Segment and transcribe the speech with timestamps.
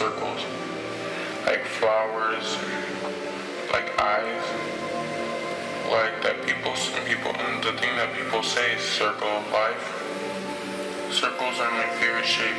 [0.00, 0.40] circles,
[1.44, 2.56] like flowers,
[3.70, 4.44] like eyes,
[5.92, 9.84] like that people, some people, and the thing that people say is circle of life.
[11.12, 12.56] Circles are my favorite shape,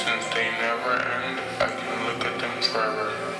[0.00, 3.31] since they never end, I can look at them forever.